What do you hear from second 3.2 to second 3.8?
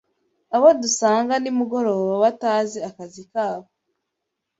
kabo